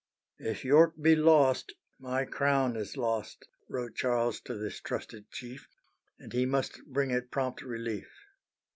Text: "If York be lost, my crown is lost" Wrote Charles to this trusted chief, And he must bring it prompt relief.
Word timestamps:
"If 0.39 0.65
York 0.65 0.95
be 0.99 1.15
lost, 1.15 1.73
my 1.99 2.25
crown 2.25 2.75
is 2.75 2.97
lost" 2.97 3.45
Wrote 3.69 3.93
Charles 3.93 4.39
to 4.45 4.55
this 4.55 4.79
trusted 4.79 5.29
chief, 5.29 5.67
And 6.17 6.33
he 6.33 6.47
must 6.47 6.83
bring 6.87 7.11
it 7.11 7.29
prompt 7.29 7.61
relief. 7.61 8.09